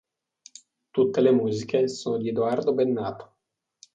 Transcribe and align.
Tutte 0.89 1.21
le 1.21 1.29
musiche 1.31 1.87
sono 1.87 2.17
di 2.17 2.29
Edoardo 2.29 2.73
Bennato. 2.73 3.35